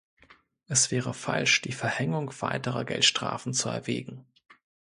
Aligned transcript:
Es 0.65 0.89
wäre 0.89 1.13
falsch, 1.13 1.61
die 1.61 1.73
Verhängung 1.73 2.31
weiterer 2.41 2.85
Geldstrafen 2.85 3.53
zu 3.53 3.69
erwägen. 3.69 4.25